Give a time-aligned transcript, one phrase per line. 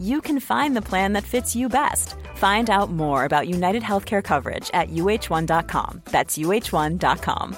[0.00, 2.14] you can find the plan that fits you best.
[2.36, 6.02] Find out more about United Healthcare coverage at uh1.com.
[6.06, 7.56] That's uh1.com.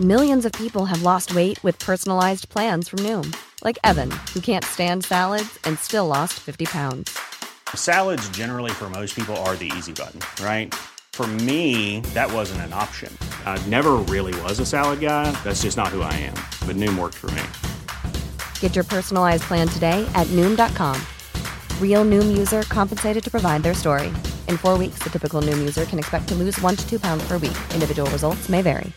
[0.00, 4.64] Millions of people have lost weight with personalized plans from Noom, like Evan, who can't
[4.64, 7.18] stand salads and still lost 50 pounds.
[7.74, 10.74] Salads, generally, for most people, are the easy button, right?
[11.14, 13.10] For me, that wasn't an option.
[13.46, 15.30] I never really was a salad guy.
[15.44, 16.36] That's just not who I am.
[16.66, 17.42] But Noom worked for me.
[18.60, 21.00] Get your personalized plan today at Noom.com.
[21.80, 24.08] Real Noom user compensated to provide their story.
[24.48, 27.26] In four weeks, the typical Noom user can expect to lose one to two pounds
[27.26, 27.56] per week.
[27.74, 28.92] Individual results may vary.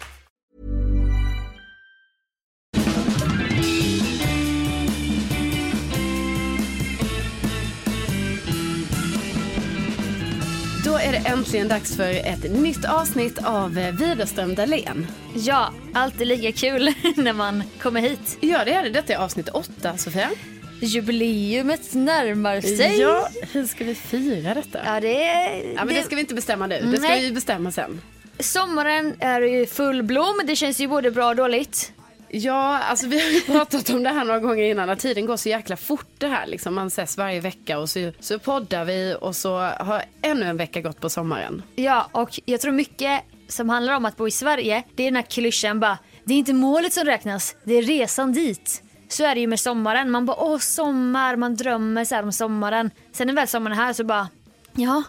[10.86, 15.08] Då är det äntligen dags för ett nytt avsnitt av eh, Widerström Dahlén.
[15.36, 18.38] Ja, alltid lika kul när man kommer hit.
[18.40, 18.90] Ja, det är det.
[18.90, 20.30] Detta är avsnitt åtta, Sofia.
[20.82, 23.00] Jubileumet närmar sig.
[23.00, 24.80] Ja, hur ska vi fira detta?
[24.86, 25.24] Ja, det.
[25.76, 26.82] Ja, men det ska vi inte bestämma nu.
[26.82, 27.22] Det ska Nej.
[27.22, 28.02] vi bestämma sen.
[28.40, 30.42] Sommaren är i full blom.
[30.46, 31.94] Det känns ju både bra och dåligt.
[32.32, 34.90] Ja, alltså vi har ju pratat om det här några gånger innan.
[34.90, 36.48] Att tiden går så jäkla fort det här.
[36.48, 36.76] Liksom.
[36.76, 40.82] Man ses varje vecka och så, så poddar vi och så har ännu en vecka
[40.82, 41.62] gått på sommaren.
[41.76, 45.16] Ja, och jag tror mycket som handlar om att bo i Sverige, det är den
[45.16, 48.84] här klyschan bara, det är inte målet som räknas, det är resan dit.
[49.10, 50.12] Så är det ju med sommaren.
[50.12, 52.92] Man bara, åh sommar, man drömmer så om sommaren.
[53.12, 54.28] Sen när väl sommaren är här så bara,
[54.74, 55.04] ja,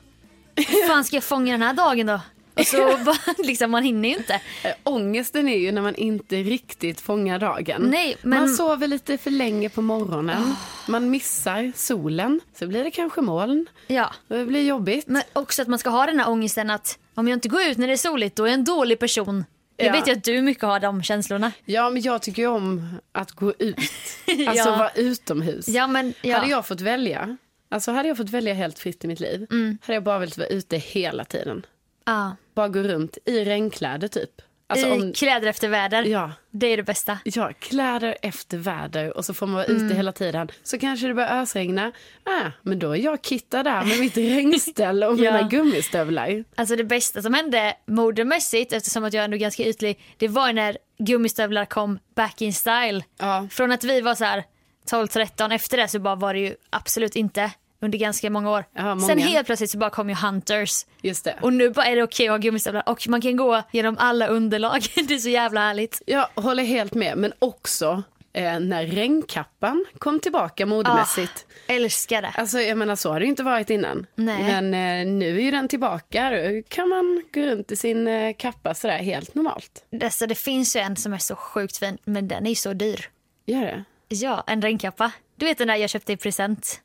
[0.57, 2.21] hur fan ska jag fånga den här dagen då?
[2.55, 4.41] Och så bara, liksom, man hinner ju inte.
[4.85, 7.83] Ångesten är ju när man inte riktigt fångar dagen.
[7.91, 10.55] Nej, men- Man sover lite för länge på morgonen.
[10.89, 12.41] Man missar solen.
[12.59, 13.67] Så blir det kanske moln.
[13.87, 14.11] Ja.
[14.29, 15.07] Det blir jobbigt.
[15.09, 17.79] Men också att man ska ha den här ångesten att om jag inte går ut
[17.79, 19.45] när det är soligt då är jag en dålig person.
[19.81, 19.93] Jag Ja.
[20.01, 21.53] vet ju att du mycket har de känslorna.
[21.65, 23.77] Ja, men jag tycker ju om att gå ut.
[24.49, 24.77] Alltså Ja.
[24.77, 25.69] vara utomhus.
[25.69, 26.37] Ja, men, ja.
[26.39, 27.37] Hade jag fått välja,
[27.69, 29.79] alltså hade jag fått välja helt fritt i mitt liv, Mm.
[29.83, 31.67] hade jag bara velat vara ute hela tiden.
[32.05, 32.37] Ja.
[32.55, 34.43] Bara gå runt i regnkläder typ.
[34.71, 36.03] Alltså I om, kläder efter väder.
[36.03, 37.19] ja, Det är det bästa.
[37.25, 39.87] ja, kläder efter väder och så får man vara Mm.
[39.87, 40.51] ute hela tiden.
[40.63, 41.93] Så kanske det börjar ösregna.
[42.25, 45.47] Ah, men då är jag Kitta där med mitt regnställ och mina Ja.
[45.51, 46.45] gummistövlar.
[46.55, 50.53] Alltså det bästa som hände modemässigt, eftersom att jag är ändå ganska ytlig, det var
[50.53, 53.03] när gummistövlar kom back in style.
[53.19, 53.49] Ja.
[53.51, 54.45] Från att vi var så här
[54.91, 58.65] 12-13, efter det så bara var det ju absolut inte under ganska många år.
[58.75, 59.01] Ja, många.
[59.01, 60.87] Sen helt plötsligt så bara kom ju Hunters.
[61.03, 61.39] Just det.
[61.41, 64.27] Och nu bara är det okej att ha gummistövlar och man kan gå genom alla
[64.27, 64.83] underlag.
[65.09, 66.03] Det är så jävla härligt.
[66.07, 68.03] Jag håller helt med, men också
[68.33, 71.47] eh, när regnkappan kom tillbaka modemässigt.
[71.67, 72.33] Älskar det.
[72.35, 74.07] Alltså jag menar så har det inte varit innan.
[74.15, 74.43] Nej.
[74.43, 76.31] Men eh, nu är ju den tillbaka.
[76.31, 79.85] Då kan man gå runt i sin eh, kappa sådär helt normalt.
[80.03, 82.73] Alltså, det finns ju en som är så sjukt fin, men den är ju så
[82.73, 83.09] dyr.
[83.47, 83.85] Gör det?
[84.09, 85.13] Ja, en regnkappa.
[85.37, 86.81] Du vet den där jag köpte i present.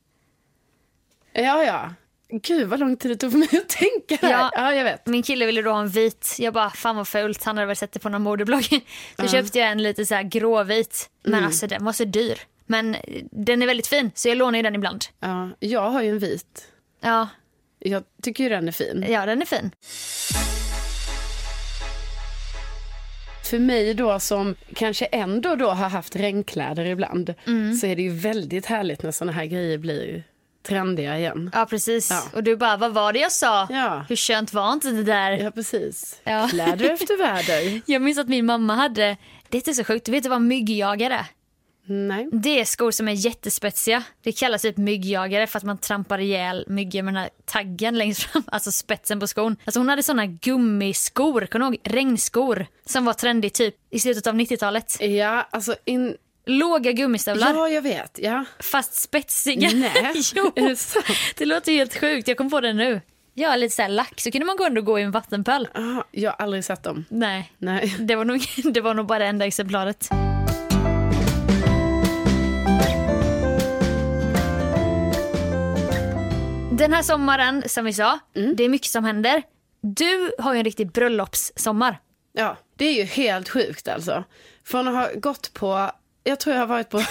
[1.36, 1.94] Ja, ja.
[2.42, 4.28] Gud vad lång tid det tog för mig att tänka.
[4.32, 4.52] Ja.
[4.54, 5.06] Ja, jag vet.
[5.08, 6.36] Min kille ville då ha en vit.
[6.40, 7.44] Jag bara, fan vad fult.
[7.44, 8.64] Han hade väl sett det på någon modeblogg.
[9.20, 11.10] Så köpte jag en lite så här gråvit.
[11.24, 11.46] Men Mm.
[11.46, 12.40] alltså den var så dyr.
[12.66, 12.96] Men
[13.32, 15.06] den är väldigt fin, så jag lånar ju den ibland.
[15.20, 16.68] Ja, jag har ju en vit.
[17.02, 17.28] Ja,
[17.80, 19.06] Jag tycker ju den är fin.
[19.10, 19.72] ja den är fin.
[23.50, 27.34] För mig då som kanske ändå då har haft regnkläder ibland
[27.82, 30.24] så är det ju väldigt härligt när såna här grejer blir
[30.68, 31.52] trendiga igen.
[31.54, 32.10] Ja precis.
[32.12, 32.24] Ja.
[32.34, 33.68] Och du bara, vad var det jag sa?
[33.70, 34.06] Ja.
[34.10, 35.32] Hur skönt var inte det där?
[35.32, 36.20] Ja, precis.
[36.24, 36.48] Ja.
[36.48, 37.82] Kläder efter väder.
[37.92, 39.18] Jag minns att min mamma hade,
[39.50, 41.26] det är så sjukt, du vet vad myggjagare är?
[41.88, 42.30] Nej.
[42.32, 44.04] Det är skor som är jättespetsiga.
[44.24, 48.24] Det kallas typ myggjagare för att man trampar ihjäl myggor med den här taggen längst
[48.24, 49.56] fram, alltså spetsen på skon.
[49.66, 51.82] Alltså hon hade såna gummiskor, kommer du ihåg?
[51.84, 55.02] Regnskor som var trendigt typ i slutet av 90-talet.
[55.02, 56.16] Ja, alltså in...
[56.46, 58.20] Låga gummistövlar, Ja, jag vet.
[58.22, 58.46] Ja.
[58.60, 59.70] fast spetsiga.
[59.74, 60.78] Nej, jo, det
[61.38, 62.28] det låter helt sjukt.
[62.28, 63.02] Jag kom på det nu.
[63.34, 65.68] Ja, lite såhär lack, så kunde man gå ändå gå i en vattenpöl.
[65.74, 67.06] Ah, jag har aldrig sett dem.
[67.10, 67.96] Nej, Nej.
[68.00, 70.10] det var nog, det var nog bara det enda exemplaret.
[76.72, 79.44] Den här sommaren, som vi sa, det är mycket som händer.
[79.82, 82.00] Du har ju en riktig bröllopssommar.
[82.34, 84.24] Ja, det är ju helt sjukt alltså.
[84.66, 85.92] Från att ha gått på,
[86.26, 87.02] jag tror jag har varit på,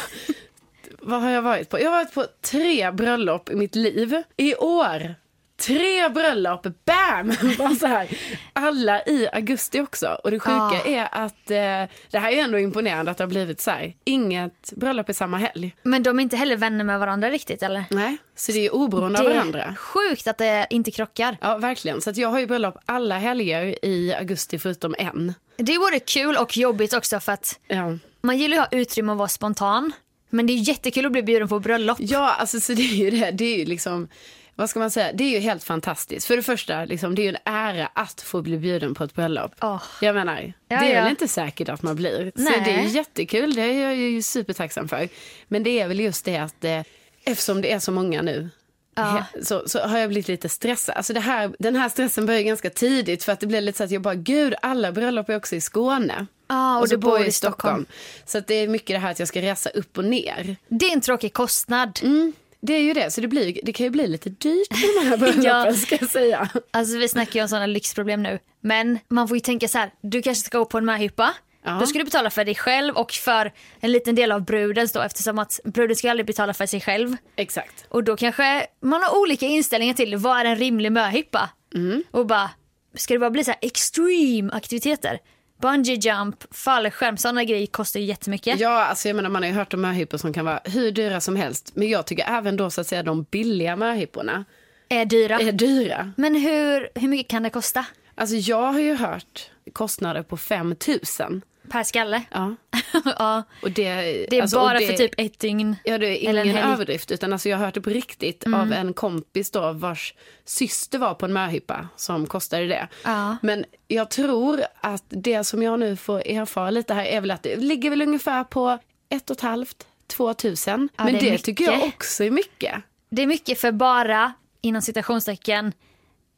[0.99, 1.81] vad har jag varit på?
[1.81, 4.23] Jag har varit på tre bröllop i mitt liv.
[4.37, 5.15] I år,
[5.61, 7.33] tre bröllop, bam!
[7.59, 8.09] Bara så här.
[8.53, 10.19] Alla i augusti också.
[10.25, 10.83] Och det sjuka Ah.
[10.87, 13.95] är att eh, det här är ändå imponerande att det har blivit så här.
[14.05, 15.77] Inget bröllop i samma helg.
[15.83, 17.85] Men de är inte heller vänner med varandra riktigt eller?
[17.91, 19.75] Nej, så det är oberoende av Det är varandra.
[19.79, 21.37] sjukt att det inte krockar.
[21.41, 22.01] Ja, verkligen.
[22.01, 25.35] Så jag har ju bröllop alla helger i augusti förutom en.
[25.57, 27.99] Det både kul och jobbigt också för att Ja.
[28.25, 29.93] Man gillar ju att ha utrymme att vara spontan.
[30.31, 31.97] Men det är jättekul att bli bjuden på bröllop.
[32.01, 33.31] Ja, alltså så det är ju det.
[33.31, 34.09] Det är ju liksom,
[34.55, 36.27] vad ska man säga, det är ju helt fantastiskt.
[36.27, 39.15] För det första, liksom, det är ju en ära att få bli bjuden på ett
[39.15, 39.53] bröllop.
[39.63, 39.83] Åh.
[40.01, 41.03] Jag menar, Ja, det är ja.
[41.03, 42.33] väl inte säkert att man blir.
[42.37, 42.63] Så Nej.
[42.65, 45.09] det är ju jättekul, det är jag ju supertacksam för.
[45.49, 46.81] Men det är väl just det att eh,
[47.25, 48.51] eftersom det är så många nu
[48.97, 49.25] Ja.
[49.43, 50.97] så, så har jag blivit lite stressad.
[50.97, 53.85] Alltså det här, den här stressen börjar ganska tidigt för att det blir lite så
[53.85, 56.27] att jag bara, gud alla bröllop är också i Skåne.
[56.49, 57.87] Ja, och så du bor i Stockholm.
[58.27, 60.57] Så att det är mycket det här att jag ska resa upp och ner.
[60.69, 62.01] Det är en tråkig kostnad.
[62.03, 65.05] Mm, det är ju det, så det, blir, det kan ju bli lite dyrt med
[65.05, 66.49] de här bröllopen ska jag säga.
[66.71, 68.39] Alltså vi snackar ju om sådana lyxproblem nu.
[68.61, 71.35] Men man får ju tänka så här, du kanske ska gå på en möhippa.
[71.65, 71.77] Ja.
[71.81, 75.01] Då ska du betala för dig själv och för en liten del av brudens då
[75.01, 77.17] eftersom att bruden ska aldrig betala för sig själv.
[77.37, 77.87] Exakt.
[77.89, 81.51] Och då kanske man har olika inställningar till vad är en rimlig möhippa.
[81.75, 82.03] Mm.
[82.11, 82.51] Och bara,
[82.95, 85.19] ska det bara bli så här extreme aktiviteter?
[85.65, 88.61] Bungee jump, fallskärm, sådana grejer kostar ju jättemycket.
[88.61, 91.21] Ja, alltså jag menar man har ju hört om möhippor som kan vara hur dyra
[91.21, 91.71] som helst.
[91.75, 94.45] Men jag tycker även då så att säga de billiga möhipporna
[94.89, 95.39] Är dyra.
[95.39, 96.13] är dyra.
[96.17, 97.87] Men hur, hur mycket kan det kosta?
[98.15, 100.77] Alltså jag har ju hört kostnader på 5
[101.21, 101.41] 000.
[101.69, 102.23] Per skalle?
[102.31, 102.55] Ja.
[103.19, 103.43] ja.
[103.63, 103.95] Och det,
[104.31, 105.77] Det är alltså, bara det- för typ ett dygn.
[105.85, 106.49] Ja, det är ingen.
[106.57, 106.73] Mm.
[106.73, 107.11] överdrift.
[107.11, 110.15] Utan alltså jag har hört det på riktigt av en kompis då vars
[110.45, 112.89] syster var på en möhippa som kostade det.
[113.05, 113.37] Ja.
[113.43, 117.43] Men jag tror att det som jag nu får erfara lite här är väl att
[117.43, 118.79] det ligger väl ungefär på
[119.09, 120.89] ett och ett halvt, två tusen.
[120.97, 122.75] Ja, Men det det, tycker jag också är mycket.
[123.11, 125.73] Det är mycket för bara, inom citationstecken,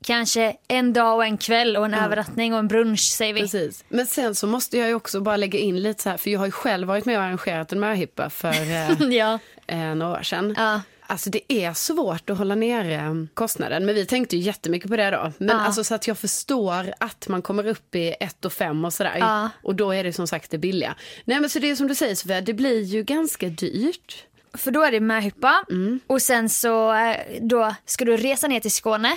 [0.06, 3.40] kanske en dag och en kväll och en övernattning och en brunch säger vi.
[3.40, 3.84] Precis.
[3.88, 6.38] Men sen så måste jag ju också bara lägga in lite så här, för jag
[6.38, 8.48] har ju själv varit med och arrangerat en möhippa för
[9.02, 9.38] eh, Ja.
[9.66, 10.54] eh, några år sedan.
[10.58, 10.80] Ja.
[11.08, 13.86] Alltså det är svårt att hålla nere kostnaden.
[13.86, 15.32] Men vi tänkte ju jättemycket på det då.
[15.38, 15.54] Men Ja.
[15.66, 19.16] alltså så att jag förstår att man kommer upp i ett och fem och sådär.
[19.18, 19.50] Ja.
[19.62, 20.94] Och då är det som sagt det billiga.
[21.24, 24.24] Nej men så det är som du säger Sofia, det blir ju ganska dyrt.
[24.56, 25.64] För då är det möhippa
[26.06, 29.16] och sen så eh, då ska du resa ner till Skåne,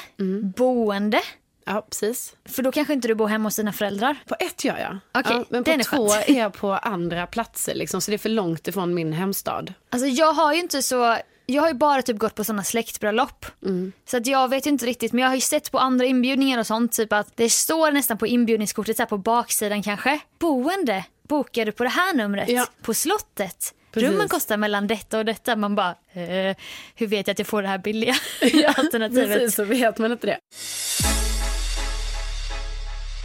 [0.56, 1.20] boende.
[1.66, 2.36] Ja precis.
[2.46, 4.16] För då kanske inte du bor hemma hos dina föräldrar.
[4.28, 4.98] På ett gör jag.
[5.14, 6.30] Okej, ja, men på är två skönt.
[6.30, 8.02] är jag på andra platser liksom.
[8.02, 9.74] Så det är för långt ifrån min hemstad.
[9.90, 13.46] Alltså jag har ju inte så, jag har ju bara typ gått på sådana släktbröllop.
[14.06, 16.60] Så att jag vet ju inte riktigt men jag har ju sett på andra inbjudningar
[16.60, 20.20] och sånt typ att det står nästan på inbjudningskortet så på baksidan kanske.
[20.40, 22.66] Boende bokar du på det här numret Ja.
[22.82, 23.74] på slottet.
[23.92, 24.10] Precis.
[24.10, 25.56] Rummen kostar mellan detta och detta.
[25.56, 26.56] Man bara, eh,
[26.96, 28.16] hur vet jag att jag får det här billiga
[28.78, 29.40] alternativet?
[29.40, 30.38] Precis, så vet man inte det.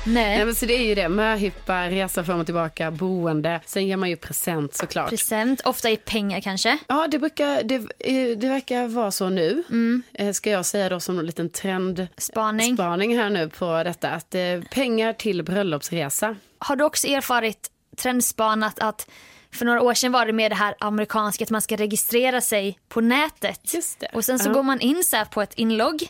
[0.07, 0.37] Nej.
[0.37, 3.61] Nej men så det är ju det, möhippa, resa fram och tillbaka, boende.
[3.67, 5.09] Sen ger man ju present såklart.
[5.11, 6.79] Present, ofta i pengar kanske.
[6.89, 9.63] Ja, det, brukar, det, eh, det verkar vara så nu.
[9.71, 10.03] Mm.
[10.13, 13.19] Eh, Ska jag säga då som en liten trendspaning Spaning.
[13.19, 14.11] här nu på detta.
[14.11, 14.41] Att eh,
[14.71, 16.37] pengar till bröllopsresa.
[16.59, 19.11] Har du också erfarit trendspanat att
[19.55, 22.79] för några år sedan var det med det här amerikanska att man ska registrera sig
[22.89, 23.73] på nätet.
[24.13, 24.53] Och sen så Ja.
[24.55, 26.09] går man in så på ett inlogg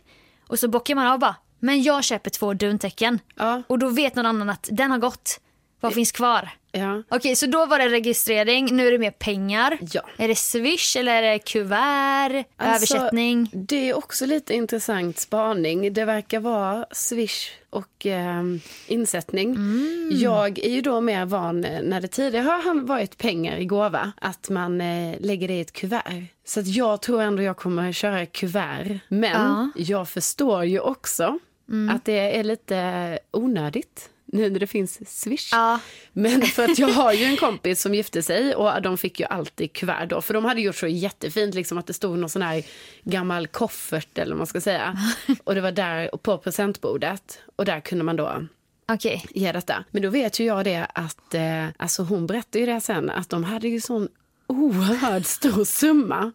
[0.48, 3.18] och så bockar man av bara, men jag köper två duntäcken.
[3.34, 3.62] Ja.
[3.66, 5.40] Och då vet någon annan att den har gått.
[5.80, 6.50] Vad finns kvar?
[6.74, 7.02] Ja.
[7.08, 9.78] Okej, så då var det registrering, nu är det mer pengar.
[9.92, 10.02] Ja.
[10.16, 13.50] Är det swish eller är det kuvert, Alltså, översättning?
[13.52, 15.92] Det är också lite intressant spaning.
[15.92, 18.42] Det verkar vara swish och eh,
[18.86, 19.50] insättning.
[19.54, 20.10] Mm.
[20.12, 24.12] Jag är ju då mer van eh, när det tidigare har varit pengar i gåva
[24.20, 26.24] att man eh, lägger det i ett kuvert.
[26.44, 28.98] Så att jag tror ändå jag kommer köra kuvert.
[29.08, 29.46] Men Ja.
[29.54, 29.72] Mm.
[29.76, 31.38] jag förstår ju också
[31.94, 35.48] att det är lite onödigt nu när det finns swish.
[35.52, 35.80] Ja.
[36.12, 39.26] Men för att jag har ju en kompis som gifte sig och de fick ju
[39.26, 40.22] alltid kuvert då.
[40.22, 42.62] För de hade gjort så jättefint, liksom att det stod någon sån här
[43.02, 44.98] gammal koffert eller vad man ska säga.
[45.44, 47.38] Och det var där på presentbordet.
[47.56, 48.46] Och där kunde man då
[48.88, 49.26] Okej.
[49.30, 49.84] ge detta.
[49.90, 53.28] Men då vet ju jag det att, eh, alltså hon berättade ju det sen, att
[53.28, 54.08] de hade ju sån
[54.46, 56.32] oerhört stor summa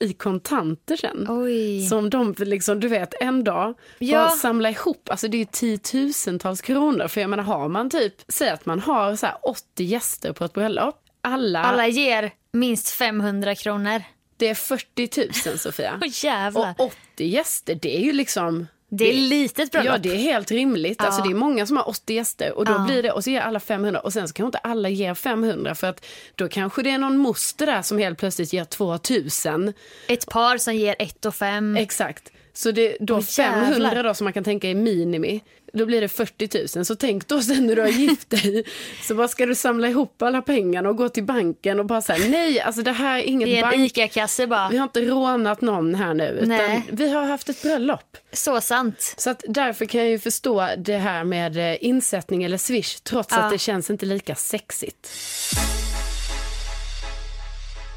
[0.00, 1.26] i kontanter sen.
[1.28, 1.86] Oj.
[1.88, 4.18] Som de liksom, du vet, en dag Ja.
[4.18, 5.08] bara samla ihop.
[5.10, 7.08] Alltså det är tiotusentals kronor.
[7.08, 10.44] För jag menar, har man typ, säg att man har så här 80 gäster på
[10.44, 11.02] ett bröllop.
[11.20, 14.02] Alla, Alla ger minst 500 kronor.
[14.36, 16.00] det är 40 000 Sofia.
[16.22, 16.74] Jävlar.
[16.78, 18.66] Och 80 gäster, det är ju liksom...
[18.90, 19.92] det är litet bröllop.
[19.92, 21.02] Ja, det är helt rimligt.
[21.02, 21.24] Alltså, Ja.
[21.26, 22.78] det är många som har 80 gäster och då Ja.
[22.78, 25.74] blir det, och så ger alla 500 och sen så kanske inte alla ger 500
[25.74, 26.04] för att
[26.34, 29.72] då kanske det är någon moster där som helt plötsligt ger 2000.
[30.08, 31.76] Ett par som ger 1 och 5.
[31.76, 32.32] Exakt.
[32.58, 34.02] Så det, då Åh, 500 jävlar.
[34.02, 35.40] då som man kan tänka är minimi.
[35.72, 36.84] Då blir det 40 000.
[36.84, 38.64] Så tänk då sen när du har gift dig.
[39.02, 42.28] Så bara ska du samla ihop alla pengarna och gå till banken och bara säga
[42.30, 43.74] nej, alltså det här är inget Det är en bank.
[43.80, 44.68] ICA-kasse bara.
[44.68, 46.28] Vi har inte rånat någon här nu.
[46.28, 46.82] Utan Nej.
[46.92, 48.16] vi har haft ett bröllop.
[48.32, 49.14] Så sant.
[49.16, 53.28] Så att därför kan jag ju förstå det här med eh, insättning eller swish trots
[53.34, 53.38] Ja.
[53.38, 55.08] att det känns inte lika sexigt.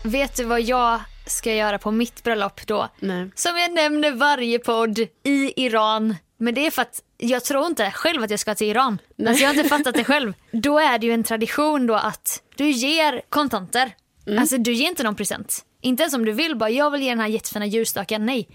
[0.03, 2.89] Vet du vad jag ska göra på mitt bröllop då?
[2.99, 3.29] Nej.
[3.35, 6.15] Som jag nämner varje podd i Iran.
[6.37, 8.97] Men det är för att jag tror inte själv att jag ska till Iran.
[9.27, 10.33] Alltså jag har inte fattat det själv.
[10.51, 13.91] Då är det ju en tradition då att du ger kontanter.
[14.39, 15.65] Alltså du ger inte någon present.
[15.81, 18.25] Inte ens om du vill bara, jag vill ge den här jättefina ljusstaken.
[18.25, 18.47] Nej.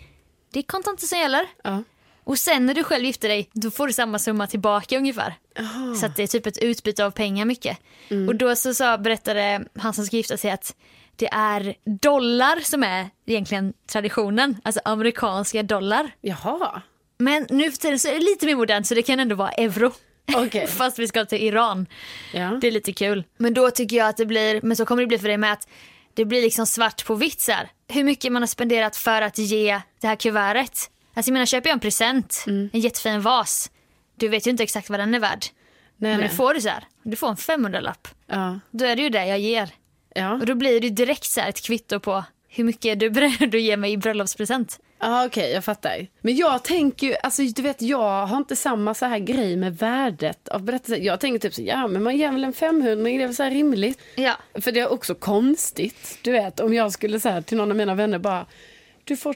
[0.53, 1.47] Det är kontanter som gäller.
[1.65, 1.83] Ja.
[2.25, 5.35] Och sen när du själv gifter dig, då får du samma summa tillbaka ungefär.
[6.01, 7.79] Så att det är typ ett utbyte av pengar mycket.
[8.29, 10.75] Och då så sa, berättade han som ska gifta sig att
[11.17, 14.61] det är dollar som är egentligen traditionen.
[14.65, 16.11] Alltså amerikanska dollar.
[16.21, 16.83] Jaha.
[17.19, 19.51] Men nu för tiden så är det lite mer modernt så det kan ändå vara
[19.51, 19.93] euro.
[20.35, 20.67] Okej.
[20.77, 21.87] Fast vi ska till Iran.
[22.35, 22.59] Ja.
[22.61, 23.25] Det är lite kul.
[23.39, 25.53] Men då tycker jag att det blir, men så kommer det bli för dig med
[25.53, 25.69] att
[26.15, 27.69] det blir liksom svart på vitt så här.
[27.89, 30.91] Hur mycket man har spenderat för att ge det här kuvertet.
[31.15, 32.71] Alltså jag menar köper jag en present, Mm.
[32.73, 33.71] en jättefin vas.
[34.17, 35.45] Du vet ju inte exakt vad den är värd.
[35.97, 36.29] Nej, Men nej.
[36.29, 38.09] får du så här, du får en 500-lapp.
[38.27, 38.61] Ja.
[38.71, 39.71] Då är det ju det jag ger.
[40.17, 40.33] Ja.
[40.33, 43.61] Och då blir det direkt så ett kvitto på hur mycket är du beredd att
[43.61, 44.81] ge mig i bröllopspresent.
[44.99, 46.07] Ja, okej, jag fattar.
[46.21, 49.79] Men jag tänker ju, alltså du vet, jag har inte samma så här grej med
[49.79, 51.03] värdet av berättelser.
[51.03, 53.43] Jag tänker typ så, ja men man ger väl en 500, det är väl så
[53.43, 54.01] här rimligt.
[54.15, 54.33] Ja.
[54.55, 57.95] För det är också konstigt, du vet, om jag skulle säga till någon av mina
[57.95, 58.47] vänner bara,
[59.07, 59.35] du får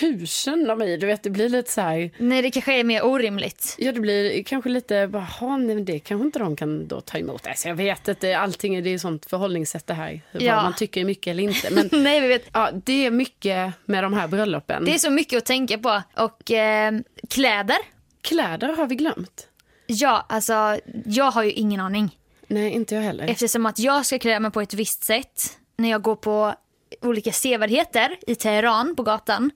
[0.00, 3.04] 2000 av mig, du vet, det blir lite så här, Nej det kanske är mer
[3.04, 3.74] orimligt.
[3.78, 7.00] ja det blir kanske lite, bara, "Ha, nej, men det kanske inte de kan då
[7.00, 7.46] ta emot.
[7.46, 10.54] Alltså, jag vet inte, allting är, det är sånt förhållningssätt det här, Ja.
[10.54, 11.70] vad man tycker är mycket eller inte.
[11.90, 12.44] Men Nej vi vet.
[12.52, 14.84] ja, det är mycket med de här bröllopen.
[14.84, 16.02] Det är så mycket att tänka på.
[16.16, 16.92] Och eh,
[17.30, 17.76] kläder.
[18.22, 19.48] Kläder har vi glömt.
[19.86, 22.18] Ja, alltså jag har ju ingen aning.
[22.46, 23.26] Nej, inte jag heller.
[23.28, 26.54] Eftersom att jag ska klä mig på ett visst sätt när jag går på
[27.02, 29.50] olika sevärdheter i Teheran på gatan.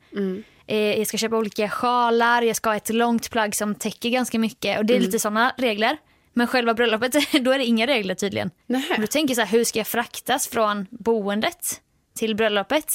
[0.66, 4.38] Eh, jag ska köpa olika sjalar, jag ska ha ett långt plagg som täcker ganska
[4.38, 5.96] mycket och det är lite sådana regler.
[6.34, 8.50] Men själva bröllopet, då är det inga regler tydligen.
[8.66, 8.96] Nähä.
[9.00, 11.80] Då tänker jag så här, hur ska jag fraktas från boendet
[12.18, 12.92] till bröllopet?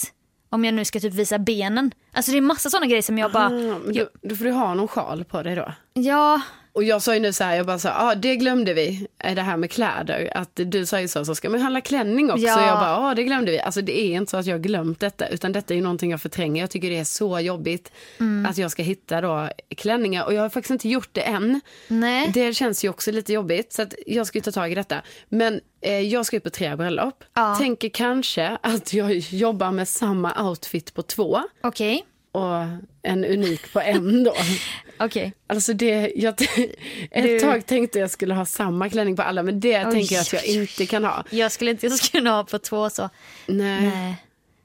[0.50, 1.91] Om jag nu ska typ visa benen.
[2.13, 4.74] Alltså det är massa sådana grejer som jag bara, men då, då får du ha
[4.74, 5.74] någon sjal på dig då.
[5.93, 6.41] ja,
[6.73, 9.41] Och jag sa ju nu så här, jag bara sa, ah, det glömde vi, det
[9.41, 10.31] här med kläder.
[10.35, 12.45] Att du sa ju så, så ska man handla klänning också.
[12.45, 12.67] Ja.
[12.67, 13.59] Jag bara, ja ah, det glömde vi.
[13.59, 16.11] Alltså det är inte så att jag har glömt detta, utan detta är ju någonting
[16.11, 16.63] jag förtränger.
[16.63, 18.45] Jag tycker det är så jobbigt Mm.
[18.51, 20.25] att jag ska hitta då klänningar.
[20.25, 21.61] Och jag har faktiskt inte gjort det än.
[21.87, 22.31] nej.
[22.33, 25.01] Det känns ju också lite jobbigt, så att jag ska ju ta tag i detta.
[25.29, 27.23] Men eh, jag ska ju på tre bröllop.
[27.33, 27.55] Ja.
[27.55, 31.41] Tänker kanske att jag jobbar med samma outfit på två.
[31.61, 32.55] Okej, och
[33.03, 34.33] en unik på en då.
[35.00, 35.33] okej.
[35.47, 36.33] Alltså det, jag,
[37.11, 40.15] ett Du- tag tänkte jag skulle ha samma klänning på alla men det Oj, tänker
[40.15, 41.23] jag att jag inte kan ha.
[41.29, 43.09] Jag skulle inte kunna ha på två så.
[43.45, 43.81] Nej.
[43.81, 44.15] Nej.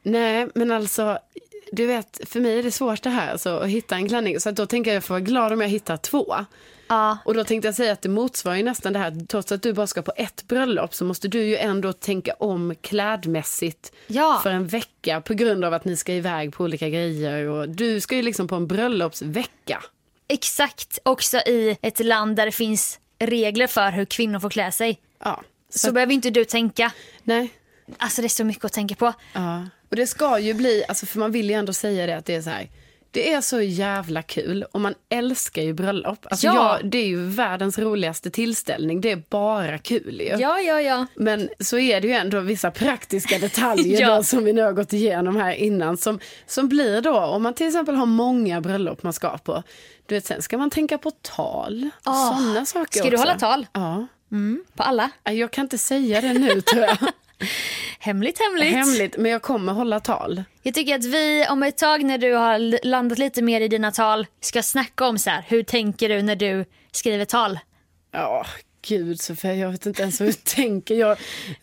[0.03, 0.49] Nej.
[0.55, 1.19] men alltså
[1.73, 4.51] du vet för mig är det svårt det här alltså, att hitta en klänning så
[4.51, 6.35] då tänker jag att jag får vara glad om jag hittar två.
[6.89, 9.63] Ja, Och då tänkte jag säga att det motsvarar ju nästan det här, trots att
[9.63, 14.41] du bara ska på ett bröllop så måste du ju ändå tänka om klädmässigt Ja.
[14.43, 18.01] för en vecka på grund av att ni ska iväg på olika grejer och du
[18.01, 19.83] ska ju liksom på en bröllopsvecka.
[20.29, 20.99] exakt.
[21.03, 25.01] Också i ett land där det finns regler för hur kvinnor får klä sig.
[25.25, 25.43] Ja.
[25.71, 26.93] Så, behöver inte du tänka.
[27.23, 27.49] Nej.
[27.99, 29.13] Alltså det är så mycket att tänka på.
[29.33, 29.69] Ja.
[29.91, 32.35] Och det ska ju bli, alltså för man vill ju ändå säga det att det
[32.35, 32.69] är så här.
[33.17, 36.27] Det är så jävla kul och man älskar ju bröllop.
[36.31, 36.79] Alltså Ja.
[36.83, 39.01] jag, det är ju världens roligaste tillställning.
[39.01, 40.37] Det är bara kul ju.
[40.39, 41.07] Ja, ja, ja.
[41.15, 44.17] Men så är det ju ändå vissa praktiska detaljer Ja.
[44.17, 45.97] då, som vi nu har gått igenom här innan.
[45.97, 49.63] Som, som blir då, om man till exempel har många bröllop man ska på.
[50.07, 51.91] Du vet, sen ska man tänka på tal.
[52.07, 53.29] Åh, Sådana saker ska du också.
[53.29, 53.67] hålla tal?
[53.73, 54.07] Ja.
[54.77, 55.11] På alla.
[55.25, 56.97] Jag kan inte säga det nu tror jag.
[57.99, 58.73] Hemligt, hemligt.
[58.75, 60.43] Hemligt, men jag kommer hålla tal.
[60.63, 63.91] Jag tycker att vi om ett tag när du har landat lite mer i dina
[63.93, 67.59] tal ska snacka om så här, hur tänker du när du skriver tal?
[68.13, 68.47] Ja,
[68.89, 70.95] gud Sofia, jag vet inte ens hur jag tänker.
[70.95, 71.19] Jag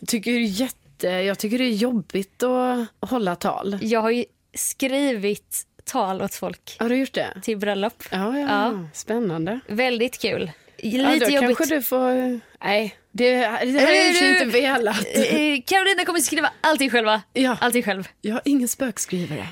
[0.06, 3.78] tycker det är jätte, jag tycker det är jobbigt att hålla tal.
[3.82, 7.28] Jag har ju skrivit tal åt folk Har du gjort det?
[7.42, 8.02] till bröllop.
[8.10, 8.84] Ja, ja, Ja.
[8.92, 9.60] spännande.
[9.68, 10.50] Väldigt kul.
[10.78, 11.56] Lite Ja, då jobbigt.
[11.58, 12.40] kanske du får...
[12.64, 15.06] Nej, det, det här har jag inte velat.
[15.14, 17.22] Eh, Carolina kommer skriva allting själva.
[17.32, 17.56] Ja.
[17.60, 18.08] Allting själv.
[18.20, 19.48] Jag har ingen spökskrivare.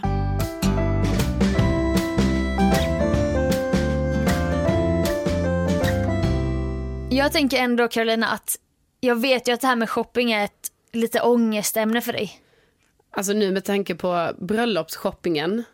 [7.11, 8.59] Jag tänker ändå Carolina att
[9.01, 12.41] jag vet ju att det här med shopping är ett lite ångestämne för dig.
[13.17, 15.65] Alltså nu med tanke på bröllopsshoppingen.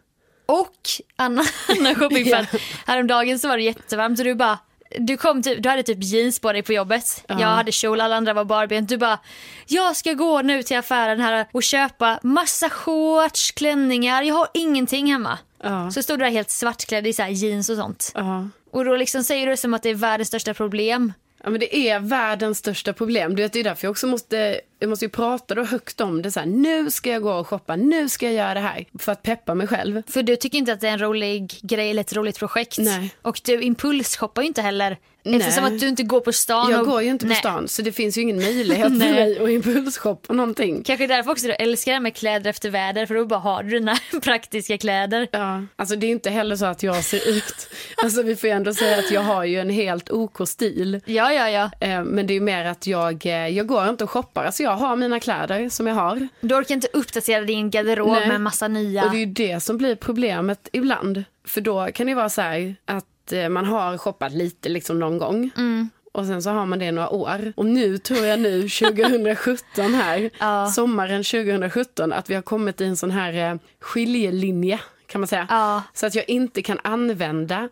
[0.46, 0.74] Och
[1.16, 1.44] annan,
[1.78, 2.54] annan shopping för att
[2.86, 4.58] häromdagen så var det jättevarmt och du bara
[4.98, 7.24] du, kom typ, du hade typ jeans på dig på jobbet.
[7.28, 8.88] Jag hade kjol, alla andra var barbent.
[8.88, 9.18] Du bara,
[9.66, 14.22] jag ska gå nu till affären här och köpa massa shorts, klänningar.
[14.22, 15.38] Jag har ingenting hemma.
[15.62, 15.90] Ja.
[15.90, 18.12] Så stod du där helt svartklädd i så jeans och sånt.
[18.14, 18.48] Ja.
[18.70, 21.12] Och då liksom säger du det som att det är världens största problem.
[21.44, 23.36] Ja, men det är världens största problem.
[23.36, 26.22] Du vet, det är därför jag också måste, jag måste ju prata då högt om
[26.22, 26.30] det.
[26.30, 28.84] Så här, nu ska jag gå och shoppa, nu ska jag göra det här.
[28.98, 30.02] För att peppa mig själv.
[30.06, 32.78] För du tycker inte att det är en rolig grej eller ett roligt projekt.
[32.78, 33.14] Nej.
[33.22, 34.96] Och du impulsshoppar ju inte heller.
[35.30, 35.40] Nej.
[35.40, 36.70] Eftersom att du inte går på stan.
[36.70, 36.86] Jag och...
[36.86, 37.38] går ju inte på Nej.
[37.38, 39.12] stan, så det finns ju ingen möjlighet för Nej.
[39.12, 40.82] mig att impulsshoppa någonting.
[40.84, 43.70] Kanske därför också du älskar det med kläder efter väder för då bara har du
[43.70, 45.28] dina praktiska kläder.
[45.30, 47.68] Ja, alltså det är inte heller så att jag ser ut...
[48.02, 51.00] Alltså vi får ju ändå säga att jag har ju en helt OK stil.
[51.04, 51.70] Ja, ja, ja.
[51.80, 54.44] Eh, Men det är ju mer att jag, eh, jag går inte och shoppar.
[54.44, 56.28] Alltså jag har mina kläder som jag har.
[56.40, 58.28] Du orkar inte uppdatera din garderob Nej.
[58.28, 59.04] med massa nya.
[59.04, 61.24] Och det är ju det som blir problemet ibland.
[61.44, 65.18] För då kan det vara så här att eh, man har shoppat lite liksom någon
[65.18, 65.50] gång.
[65.56, 65.90] Mm.
[66.12, 67.52] Och sen så har man det några år.
[67.56, 70.66] Och nu tror jag nu 2017 här, Ja.
[70.66, 75.46] sommaren 2017, att vi har kommit i en sån här eh, skiljelinje kan man säga.
[75.50, 75.82] Ja.
[75.94, 77.68] Så att jag inte kan använda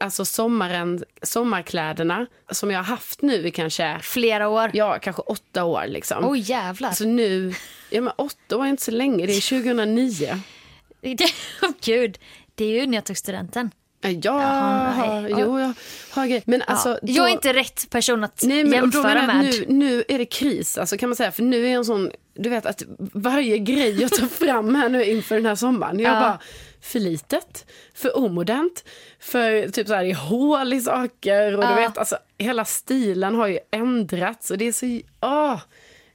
[0.00, 4.70] alltså sommaren, sommarkläderna som jag har haft nu i kanske, Flera år.
[4.74, 6.24] ja, kanske åtta år liksom.
[6.24, 6.92] Oj jävlar.
[6.92, 7.54] Så nu,
[7.90, 10.42] ja men åtta år är inte så länge, det är 2009.
[11.62, 12.18] Åh gud.
[12.54, 13.70] Det är ju när jag tog studenten.
[14.00, 15.72] Ja, jag Jaha, har, jo, jag
[16.10, 16.42] har grejer.
[16.46, 16.98] Men alltså, ja.
[17.02, 19.44] då, Jag är inte rätt person att nej, men, jämföra med.
[19.44, 21.32] nu, nu är det kris, alltså, kan man säga.
[21.32, 22.82] För nu är jag en sån, du vet att
[23.12, 26.20] varje grej jag tar fram här nu inför den här sommaren, jag Ja.
[26.20, 26.38] bara,
[26.80, 28.84] för litet, för omodernt,
[29.20, 33.34] för typ så här, det är hål i saker och du vet, alltså hela stilen
[33.34, 35.60] har ju ändrats och det är så, åh,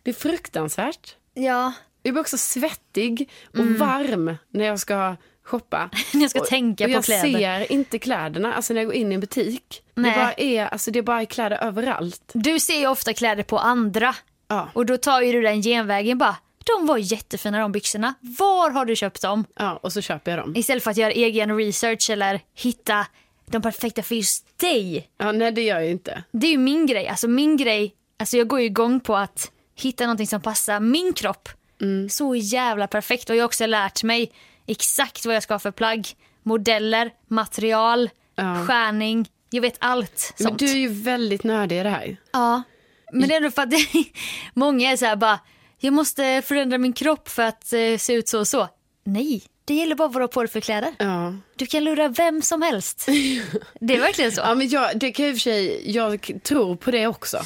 [0.04, 1.16] det är fruktansvärt.
[1.34, 5.90] Ja, Jag blir också svettig och varm när jag ska shoppa.
[6.14, 7.32] Jag ska Och- tänka och på jag kläder.
[7.40, 9.82] ser inte kläderna alltså när jag går in i en butik.
[9.96, 10.12] Nej.
[10.12, 12.32] Det bara är, alltså det bara är kläder överallt.
[12.34, 14.16] Du ser ju ofta kläder på andra.
[14.48, 14.70] Ja.
[14.74, 16.36] Och då tar ju du den genvägen bara.
[16.78, 18.14] De var jättefina de byxorna.
[18.20, 19.46] Var har du köpt dem?
[19.60, 20.54] Ja, och så köper jag dem.
[20.56, 23.06] Istället för att göra egen research eller hitta
[23.46, 25.10] de perfekta för just dig.
[25.18, 26.24] Ja, nej, det gör jag inte.
[26.32, 27.08] Det är ju min grej.
[27.08, 31.14] Alltså min grej, alltså jag går ju igång på att hitta någonting som passar min
[31.14, 31.50] kropp.
[31.82, 32.10] Mm.
[32.10, 33.30] Så jävla perfekt.
[33.30, 34.32] Och jag har också lärt mig
[34.68, 36.08] exakt vad jag ska ha för plagg.
[36.44, 38.66] Modeller, material, Ja.
[38.68, 39.30] skärning.
[39.50, 40.60] Jag vet allt Men sånt.
[40.60, 42.18] du är ju väldigt nördig i det här.
[42.34, 42.64] Ja,
[43.12, 43.74] men det är ändå för att
[44.54, 45.40] många är så här bara,
[45.80, 48.68] jag måste förändra min kropp för att eh, se ut så och så.
[49.04, 50.94] Nej, det gäller bara vad du har på dig för kläder.
[50.98, 51.34] Ja.
[51.56, 53.06] Du kan lura vem som helst.
[53.80, 54.42] Det är verkligen så.
[54.42, 57.38] Ja, men jag, det kan jag för sig, jag tror på det också.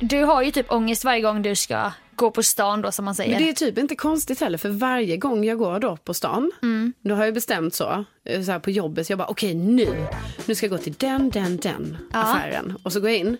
[0.00, 3.14] Du har ju typ ångest varje gång du ska gå på stan då som man
[3.14, 3.30] säger.
[3.34, 6.50] Men det är typ inte konstigt heller, för varje gång jag går då på stan,
[6.62, 6.92] Mm.
[7.00, 10.06] då har jag bestämt så, eh, så här på jobbet, så jag bara okej nu,
[10.46, 12.18] nu ska jag gå till den, den, den Ja.
[12.22, 12.76] affären.
[12.82, 13.36] Och så går jag in,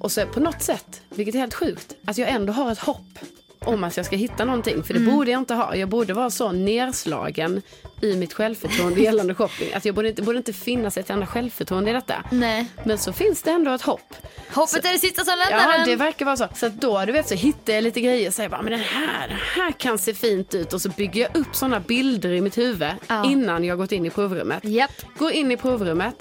[0.00, 3.18] och så på något sätt, vilket är helt sjukt, att jag ändå har ett hopp
[3.64, 4.82] om att jag ska hitta någonting.
[4.82, 5.14] För det Mm.
[5.14, 5.76] borde jag inte ha.
[5.76, 7.62] Jag borde vara så nerslagen
[8.00, 9.72] i mitt självförtroende gällande shopping.
[9.74, 12.24] Att jag borde inte, borde inte finnas ett enda självförtroende i detta.
[12.30, 12.66] Nej.
[12.84, 14.14] Men så finns det ändå ett hopp.
[14.54, 16.48] Hoppet är det sista som lämnar Ja, det verkar vara så.
[16.54, 19.28] Så då, du vet, så hittar jag lite grejer och säger bara, men den här,
[19.28, 20.72] den här kan se fint ut.
[20.72, 23.24] Och så bygger jag upp sådana bilder i mitt huvud Ja.
[23.30, 24.64] innan jag gått in i provrummet.
[24.64, 24.90] Japp.
[25.18, 26.14] Går in i provrummet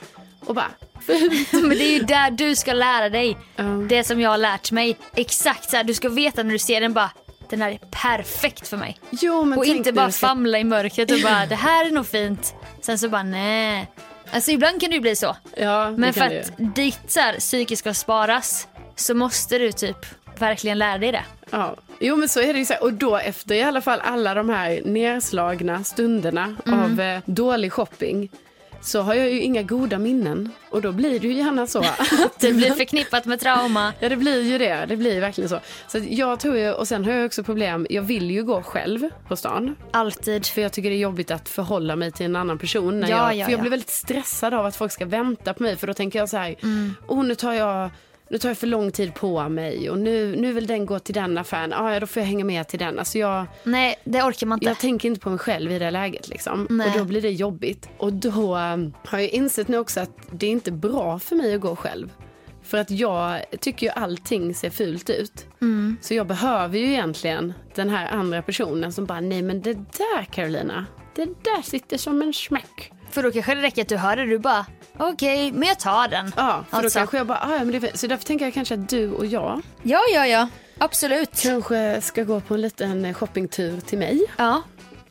[0.45, 0.67] och bara,
[1.51, 3.38] Men det är ju där du ska lära dig.
[3.56, 3.63] Ja.
[3.63, 4.97] Det som jag har lärt mig.
[5.15, 7.12] Exakt så här, du ska veta när du ser den bara,
[7.52, 9.00] den här är perfekt för mig.
[9.10, 12.06] jo men Och inte bara ska- famla i mörkret och bara, det här är nog
[12.08, 12.54] fint.
[12.82, 13.88] Sen så bara, nej.
[14.34, 15.36] Alltså ibland kan det ju bli så.
[15.58, 20.06] Ja, Men för att ditt så här, psyke ska sparas så måste du typ
[20.40, 21.24] verkligen lära dig det.
[21.50, 21.76] Ja.
[22.00, 22.84] Jo men så är det ju så här.
[22.84, 26.80] Och då efter i alla fall alla de här nerslagna stunderna Mm.
[26.84, 28.30] av eh, dålig shopping
[28.82, 30.50] så har jag ju inga goda minnen.
[30.70, 31.80] Och då blir det ju gärna så.
[31.80, 32.00] att
[32.39, 33.94] Det blir förknippat med trauma.
[34.00, 35.60] Ja det blir ju det, det blir verkligen så.
[35.88, 39.10] Så jag tror ju, och sen har jag också problem, jag vill ju gå själv
[39.28, 39.76] på stan.
[39.91, 40.46] Alltid.
[40.46, 43.00] För jag tycker det är jobbigt att förhålla mig till en annan person.
[43.00, 43.62] När Ja, jag, ja, för jag ja.
[43.62, 45.78] blir väldigt stressad av att folk ska vänta på mig.
[45.78, 46.94] För då tänker jag så här, Mm.
[47.08, 47.89] oh, nu tar jag
[48.32, 51.15] nu tar jag för lång tid på mig och nu, nu vill den gå till
[51.15, 51.74] den affären.
[51.74, 53.00] Ah, ja, då får jag hänga med till den.
[53.00, 54.65] Alltså jag, Nej, det orkar man inte.
[54.65, 56.28] jag tänker inte på mig själv i det läget.
[56.28, 56.67] Liksom.
[56.70, 56.88] Nej.
[56.88, 57.89] Och då blir det jobbigt.
[57.98, 61.56] Och då um, har jag insett nu också att det är inte bra för mig
[61.56, 62.10] att gå själv.
[62.63, 65.46] För att jag tycker ju allting ser fult ut.
[65.62, 65.98] Mm.
[66.02, 70.24] Så jag behöver ju egentligen den här andra personen som bara, nej men det där
[70.32, 72.91] Carolina, det där sitter som en smäck.
[73.12, 74.65] För då kanske det räcker att du hör det, du bara,
[74.97, 76.32] okej, men jag tar den.
[76.36, 77.00] Ja, för Alltså.
[77.00, 79.12] då kanske jag bara, ah, ja, men det så därför tänker jag kanske att du
[79.12, 80.47] och jag Ja, ja, ja.
[80.78, 81.41] Absolut.
[81.41, 84.21] kanske ska gå på en liten shoppingtur till mig.
[84.38, 84.62] Ja.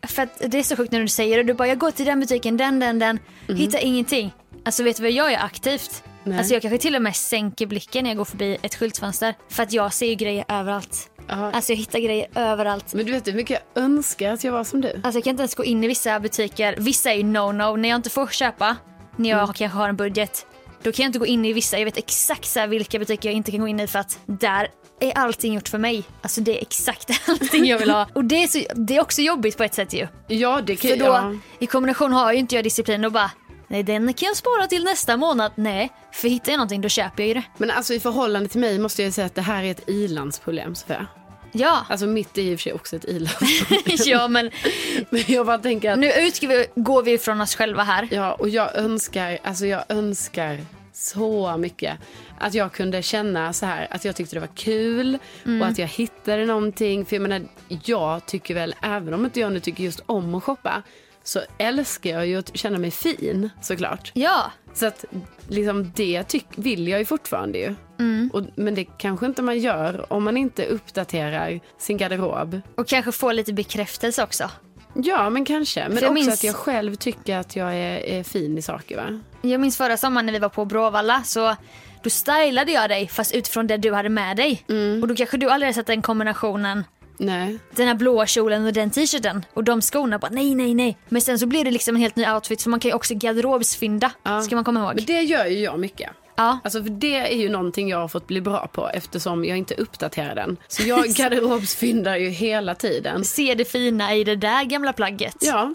[0.02, 1.42] För att det är så sjukt när du säger det.
[1.42, 3.18] Du bara, jag går till den butiken, den, den, den.
[3.48, 4.34] Hittar ingenting.
[4.64, 6.02] Alltså vet du vad jag gör aktivt?
[6.24, 6.38] Nej.
[6.38, 9.34] Alltså jag kanske till och med sänker blicken när jag går förbi ett skyltfönster.
[9.48, 11.10] För att jag ser ju grejer överallt.
[11.30, 11.50] Ja.
[11.52, 12.94] Alltså jag hittar grejer överallt.
[12.94, 14.88] Men du vet hur mycket jag önskar att jag var som du.
[14.88, 16.74] Alltså jag kan inte ens gå in i vissa butiker.
[16.78, 17.76] Vissa är ju no-no.
[17.76, 18.76] När jag inte får köpa,
[19.16, 20.46] när jag kanske har en budget.
[20.82, 21.78] Då kan jag inte gå in i vissa.
[21.78, 24.18] Jag vet exakt så här vilka butiker jag inte kan gå in i för att
[24.26, 24.68] där
[25.00, 26.04] är allting gjort för mig.
[26.22, 28.08] Alltså det är exakt allting jag vill ha.
[28.12, 30.06] Och det är, så, det är också jobbigt på ett sätt ju.
[30.26, 31.34] Ja, det kan För då ja.
[31.58, 33.30] i kombination har ju inte jag disciplin och bara
[33.68, 35.52] Nej den kan jag spara till nästa månad.
[35.54, 37.42] Nej, för hittar jag någonting då köper jag ju det.
[37.56, 40.74] Men alltså i förhållande till mig måste jag säga att det här är ett ilandsproblem
[40.74, 41.06] Sofia.
[41.52, 43.96] Ja, Alltså mitt är i och för sig också ett ilandsproblem.
[44.06, 44.50] ja men
[45.10, 48.08] Men jag bara tänker att, nu utgår vi, går vi från oss själva här.
[48.10, 50.58] ja och jag önskar, alltså jag önskar
[50.92, 51.98] så mycket
[52.38, 55.62] att jag kunde känna så här att jag tyckte det var kul Mm.
[55.62, 57.04] och att jag hittade någonting.
[57.06, 57.42] För jag menar,
[57.84, 60.82] jag tycker väl, även om inte jag nu tycker just om att shoppa,
[61.24, 64.10] så älskar jag ju att känna mig fin såklart.
[64.14, 65.04] Ja, Så att
[65.48, 67.74] liksom det tyck, vill jag ju fortfarande ju.
[67.98, 68.30] Mm.
[68.32, 72.60] Och, men det kanske inte man gör om man inte uppdaterar sin garderob.
[72.76, 74.50] och kanske få lite bekräftelse också.
[74.94, 75.88] Ja, men kanske.
[75.88, 79.20] Men också minns- att jag själv tycker att jag är, är fin i saker va?
[79.42, 81.56] Jag minns förra sommaren när vi var på Bråvalla så
[82.02, 84.64] då stylade jag dig fast utifrån det du hade med dig.
[85.02, 86.84] Och då kanske du aldrig hade sett den kombinationen
[87.20, 87.58] Nej.
[87.76, 90.98] den här blåa kjolen och den t-shirten och de skorna bara nej nej nej.
[91.08, 93.14] Men sen så blir det liksom en helt ny outfit för man kan ju också
[93.14, 94.12] garderobsfynda.
[94.22, 94.42] Ja.
[94.42, 94.94] Ska man komma ihåg.
[94.94, 96.10] Men det gör ju jag mycket.
[96.36, 96.58] Ja.
[96.64, 99.74] Alltså för det är ju någonting jag har fått bli bra på eftersom jag inte
[99.74, 100.56] uppdaterar den.
[100.68, 103.24] Så jag garderobsfyndar ju hela tiden.
[103.24, 105.36] Se det fina i det där gamla plagget.
[105.40, 105.74] Ja,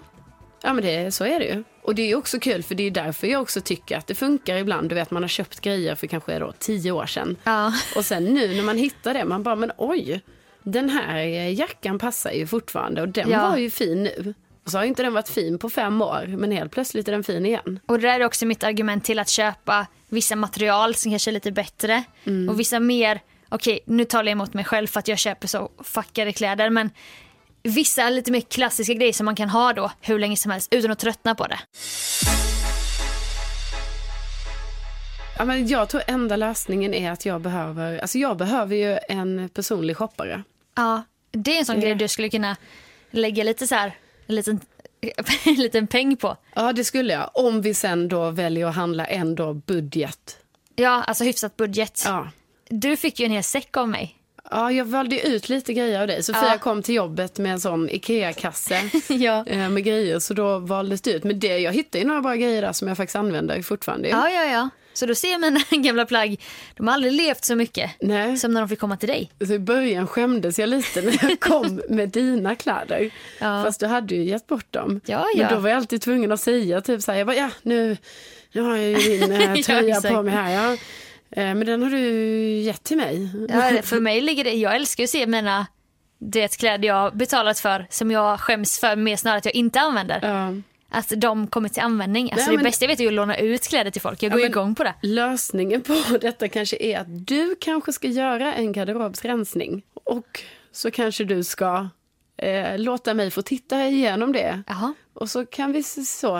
[0.62, 1.64] ja men det, så är det ju.
[1.82, 4.14] Och det är ju också kul för det är därför jag också tycker att det
[4.14, 4.88] funkar ibland.
[4.88, 7.36] Du vet man har köpt grejer för kanske då tio år sedan.
[7.44, 7.72] Ja.
[7.96, 10.20] Och sen nu när man hittar det, man bara men oj,
[10.66, 13.50] den här jackan passar ju fortfarande och den Ja.
[13.50, 14.34] var ju fin nu.
[14.64, 17.24] Och så har inte den varit fin på fem år, men helt plötsligt är den
[17.24, 17.80] fin igen.
[17.86, 21.32] Och det där är också mitt argument till att köpa vissa material som kanske är
[21.32, 22.04] lite bättre.
[22.24, 22.48] Mm.
[22.48, 25.70] Och vissa mer, okej nu talar jag emot mig själv för att jag köper så
[25.84, 26.90] fackade kläder men
[27.62, 30.90] vissa lite mer klassiska grejer som man kan ha då hur länge som helst utan
[30.90, 31.58] att tröttna på det.
[35.38, 39.48] Ja, men jag tror enda lösningen är att jag behöver, alltså jag behöver ju en
[39.48, 40.42] personlig shoppare.
[40.76, 42.56] Ja, det är en sån grej du skulle kunna
[43.10, 43.92] lägga lite så här,
[44.26, 44.60] en liten,
[45.44, 46.36] en liten peng på.
[46.54, 47.30] Ja, det skulle jag.
[47.34, 50.38] Om vi sen då väljer att handla ändå budget.
[50.76, 52.02] Ja, alltså hyfsat budget.
[52.04, 52.28] Ja.
[52.68, 54.16] Du fick ju en hel säck av mig.
[54.50, 56.22] Ja, jag valde ut lite grejer av dig.
[56.22, 56.58] Sofia Ja.
[56.58, 59.44] kom till jobbet med en sån Ikea-kasse Ja.
[59.46, 60.18] eh, med grejer.
[60.18, 61.24] Så då valdes det ut.
[61.24, 64.08] Men det, jag hittade ju några bra grejer där som jag faktiskt använder fortfarande.
[64.08, 64.68] Ja, ja, ja.
[64.96, 66.40] Så då ser mina gamla plagg,
[66.76, 68.36] de har aldrig levt så mycket Nej.
[68.36, 69.30] som när de fick komma till dig.
[69.46, 73.10] Så i början skämdes jag lite när jag kom med dina kläder.
[73.40, 73.64] Ja.
[73.64, 75.00] Fast du hade ju gett bort dem.
[75.06, 75.48] Ja, Men ja.
[75.54, 77.96] då var jag alltid tvungen att säga typ så här, jag bara, ja nu,
[78.52, 80.50] nu har jag ju din eh, Ja, tröja på mig här.
[80.50, 80.72] Ja.
[81.30, 82.08] Eh, Men den har du
[82.58, 83.28] gett till mig.
[83.48, 85.66] Ja, för mig ligger det, jag älskar att se mina
[86.18, 90.20] det kläder jag betalat för som jag skäms för mer snarare att jag inte använder.
[90.22, 90.62] Ja.
[90.88, 92.32] Att de kommer till användning.
[92.32, 94.22] Alltså Nej, det bästa jag vet är att låna ut kläder till folk.
[94.22, 94.94] Jag Ja, går men- igång på det.
[95.02, 99.82] Lösningen på detta kanske är att du kanske ska göra en garderobsrensning.
[100.04, 101.88] Och så kanske du ska
[102.38, 104.62] eh, låta mig få titta igenom det.
[104.66, 104.94] Jaha.
[105.14, 106.36] Och så kan vi så...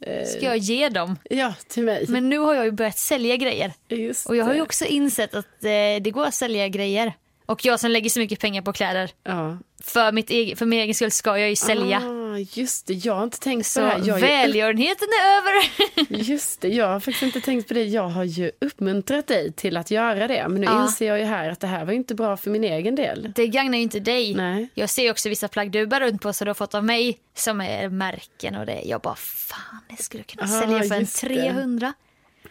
[0.00, 1.16] Eh, Ska jag ge dem?
[1.30, 2.04] Ja, till mig.
[2.08, 3.72] Men nu har jag ju börjat sälja grejer.
[3.88, 5.70] Just Och jag har ju också insett att eh,
[6.02, 7.12] det går att sälja grejer.
[7.46, 9.58] Och jag som lägger så mycket pengar på kläder, Ja.
[9.84, 11.98] För, mitt egen, för min egen skull ska jag ju sälja.
[11.98, 13.98] Ah, just det, jag har inte tänkt på så det här.
[14.06, 15.68] Jag har ju- välgörenheten är över.
[16.30, 17.84] Just det, jag har faktiskt inte tänkt på det.
[17.84, 20.46] Jag har ju uppmuntrat dig till att göra det.
[20.48, 20.82] Men nu Ja.
[20.82, 23.32] inser jag ju här att det här var inte bra för min egen del.
[23.34, 24.34] Det gagnar ju inte dig.
[24.34, 24.68] Nej.
[24.74, 27.18] Jag ser också vissa plagg du bär runt på så du har fått av mig
[27.34, 28.82] som är märken och det.
[28.84, 31.28] Jag bara fan, det skulle jag kunna Ah, sälja för en just det.
[31.28, 31.92] 300.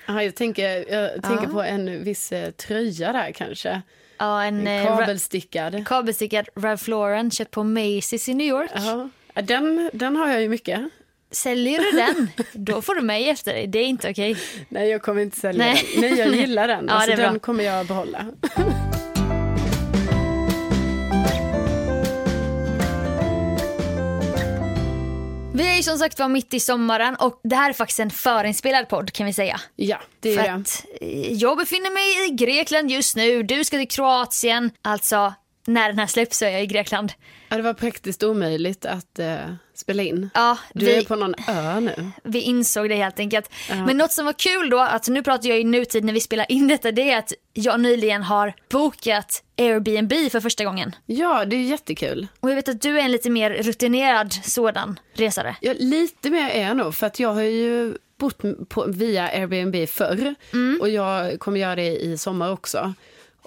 [0.06, 3.82] Ja, jag tänker, jag tänker på en viss eh, tröja där kanske.
[4.18, 5.88] Ja, en, En eh, ra- kabelstickad.
[5.88, 8.72] kabelstickad Ralph Lauren köpt på Macy's i New York.
[8.76, 9.10] Ja.
[9.42, 10.80] Den, den har jag ju mycket.
[11.32, 12.30] Säljer du den,
[12.66, 13.68] då får du mig efter dig.
[13.68, 14.38] Det är inte okej.
[14.70, 15.86] Nej, jag kommer inte sälja Nej.
[15.94, 16.02] den.
[16.02, 16.86] Nej, jag gillar den.
[16.88, 17.26] Ja, alltså, bra.
[17.26, 18.26] den kommer jag behålla.
[25.58, 28.10] Vi är ju som sagt var mitt i sommaren och det här är faktiskt en
[28.10, 29.60] förinspelad podd kan vi säga.
[29.76, 30.54] Ja, det är För det.
[30.54, 34.72] att eh, jag befinner mig i Grekland just nu, du ska till Kroatien.
[34.82, 35.34] Alltså,
[35.68, 37.12] när den här släpps så är jag i Grekland.
[37.50, 39.36] Ja, det var praktiskt omöjligt att eh,
[39.74, 40.30] spela in.
[40.34, 42.12] Ja, Du vi, är på någon ö nu.
[42.24, 43.50] vi insåg det helt enkelt.
[43.70, 46.52] Men något som var kul då, att nu pratar jag i nutid när vi spelar
[46.52, 50.96] in detta, det är att jag nyligen har bokat Airbnb för första gången.
[51.06, 52.28] Ja, det är jättekul.
[52.40, 55.56] Och jag vet att du är en lite mer rutinerad sådan resare.
[55.62, 59.90] Ja, lite mer är jag nog, för att jag har ju bott på, via Airbnb
[59.90, 60.78] förr Mm.
[60.82, 62.94] och jag kommer göra det i sommar också.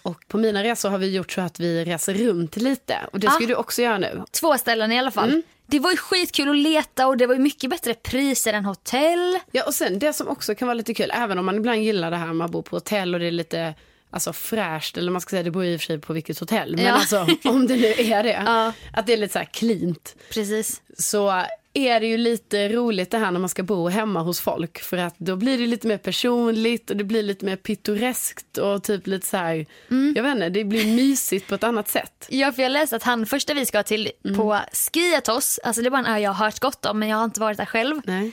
[0.02, 3.26] Och på mina resor har vi gjort så att vi reser runt lite och det
[3.30, 3.46] ska Ah.
[3.48, 4.22] du också göra nu.
[4.30, 5.28] Två ställen i alla fall.
[5.28, 5.42] Mm.
[5.66, 9.38] Det var ju skitkul att leta och det var ju mycket bättre priser än hotell.
[9.50, 12.10] Ja, och sen det som också kan vara lite kul, även om man ibland gillar
[12.10, 13.74] det här man bor på hotell och det är lite
[14.10, 16.76] alltså, fräscht, eller man ska säga det beror i och för sig på vilket hotell,
[16.76, 16.92] men Ja.
[16.92, 18.72] alltså om det nu är det, Ja.
[18.92, 20.82] att det är lite så här cleant, Precis.
[20.98, 21.42] så
[21.74, 24.96] är det ju lite roligt det här när man ska bo hemma hos folk, för
[24.96, 29.06] att då blir det lite mer personligt och det blir lite mer pittoreskt och typ
[29.06, 30.12] lite så här, Mm.
[30.16, 32.26] jag vet inte, det blir mysigt på ett annat sätt.
[32.30, 34.36] Ja, för jag läste att han första vi ska till Mm.
[34.36, 37.16] på Skiatos, alltså det är bara en ö jag har hört gott om men jag
[37.16, 38.00] har inte varit där själv.
[38.04, 38.32] Nej.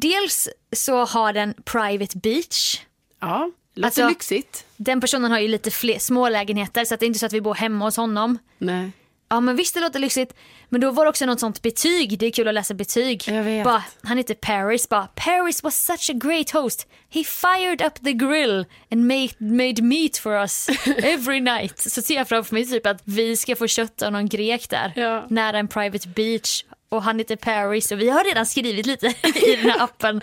[0.00, 2.80] Dels så har den private beach.
[3.20, 4.64] Ja, låter Alltså- lyxigt.
[4.76, 7.32] Den personen har ju lite fler små lägenheter så att det är inte så att
[7.32, 8.38] vi bor hemma hos honom.
[8.58, 8.90] Nej.
[9.28, 10.34] Ja men visst det låter lyxigt.
[10.68, 12.18] Men då var det också något sånt betyg.
[12.18, 13.22] Det är kul att läsa betyg.
[13.64, 14.88] Bara, han heter Paris.
[14.88, 16.86] Bara, Paris was such a great host.
[17.10, 21.78] He fired up the grill and made, made meat for us every night.
[21.78, 24.92] Så ser jag framför mig typ att vi ska få kött av någon grek där.
[24.96, 25.26] Ja.
[25.30, 26.64] Nära en private beach.
[26.88, 29.06] Och han heter Paris och vi har redan skrivit lite
[29.46, 30.20] i den här appen.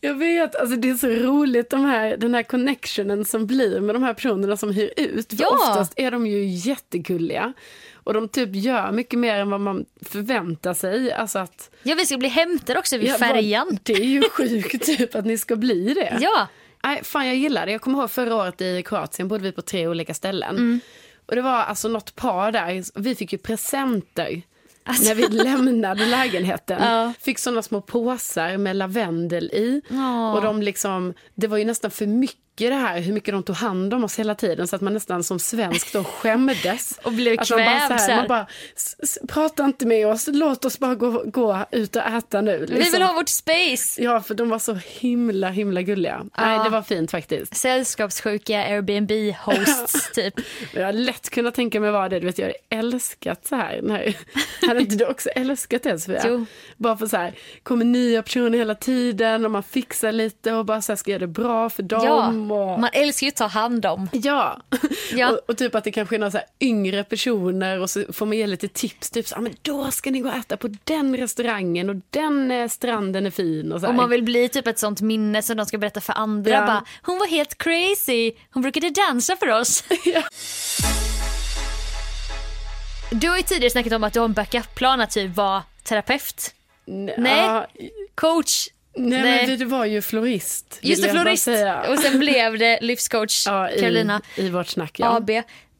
[0.00, 3.94] Jag vet, alltså det är så roligt de här, den här connectionen som blir med
[3.94, 5.28] de här personerna som hyr ut.
[5.28, 5.48] För Ja.
[5.48, 7.52] oftast är de ju jättegulliga.
[7.94, 11.12] Och de typ gör mycket mer än vad man förväntar sig.
[11.12, 13.66] Alltså att, Ja vi ska bli hämtade också vid Ja, färjan.
[13.70, 16.18] vad- Det är ju sjukt typ att ni ska bli det.
[16.20, 16.48] Ja.
[16.84, 17.72] Nej, fan jag gillar det.
[17.72, 20.56] Jag kommer ihåg förra året i Kroatien bodde vi på tre olika ställen.
[20.56, 20.80] Mm.
[21.26, 24.42] Och det var alltså något par där, vi fick ju presenter.
[24.88, 25.04] Alltså.
[25.04, 26.82] När vi lämnade lägenheten.
[26.88, 27.12] Ja.
[27.20, 29.82] Fick sådana små påsar med lavendel i.
[29.88, 30.32] Ja.
[30.34, 33.56] Och de liksom, det var ju nästan för mycket det här, hur mycket de tog
[33.56, 34.68] hand om oss hela tiden.
[34.68, 36.98] Så att man nästan som svensk då skämdes.
[37.04, 40.06] Och blev man bara kvävd så så här, man bara, "S- s- prata inte med
[40.06, 42.52] oss, låt oss bara gå, gå ut och äta nu.
[42.58, 43.02] Vi vill liksom.
[43.02, 44.02] ha vårt space.
[44.02, 46.24] Ja, för de var så himla, himla gulliga.
[46.38, 47.56] Nej, det var fint faktiskt.
[47.56, 50.34] Sällskapssjuka Airbnb-hosts typ.
[50.74, 52.20] Jag har lätt kunnat tänka mig vara det.
[52.20, 53.80] Du vet, jag har älskat så här.
[53.82, 54.18] Nej.
[54.68, 56.22] Hade inte du också älskat det Sofia?
[56.26, 56.46] Jo.
[56.76, 60.82] Bara för så här, kommer nya personer hela tiden och man fixar lite och bara
[60.82, 62.04] så här, ska göra det bra för dem.
[62.04, 62.80] Ja, och...
[62.80, 64.08] man älskar ju att ta hand om.
[64.12, 64.60] Ja,
[65.12, 65.30] Ja.
[65.30, 68.36] Och, och typ att det kanske är några så yngre personer och så får man
[68.36, 69.10] ge lite tips.
[69.10, 72.50] Typ så här, men då ska ni gå och äta på den restaurangen och den
[72.50, 73.72] eh, stranden är fin.
[73.72, 73.92] Och så här.
[73.92, 76.50] Och man vill bli typ ett sånt minne som de ska berätta för andra.
[76.50, 76.66] Ja.
[76.66, 79.84] Bara, hon var helt crazy, hon brukade dansa för oss.
[83.10, 86.54] Du har ju tidigare snackat om att du har en backup-plan att typ vara terapeut,
[86.84, 87.14] Nej.
[87.18, 87.44] Nej.
[87.46, 87.66] Ja,
[88.14, 89.46] coach, nej, Nej.
[89.46, 90.78] men du var ju florist.
[90.82, 91.48] just det florist
[91.88, 95.16] och sen blev det livscoach ja, i, Carolina I vårt snack, ja.
[95.16, 95.30] AB.